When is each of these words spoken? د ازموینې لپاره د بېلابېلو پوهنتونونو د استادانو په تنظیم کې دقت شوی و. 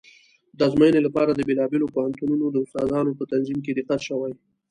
د 0.57 0.59
ازموینې 0.67 0.99
لپاره 1.07 1.31
د 1.33 1.39
بېلابېلو 1.49 1.91
پوهنتونونو 1.95 2.45
د 2.49 2.55
استادانو 2.65 3.11
په 3.19 3.23
تنظیم 3.31 3.59
کې 3.65 3.71
دقت 3.73 3.99
شوی 4.07 4.31
و. 4.35 4.39